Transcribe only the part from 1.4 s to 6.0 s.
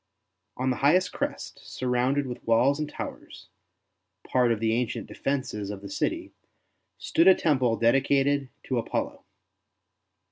surrounded with walls and towers— part of the ancient defences of the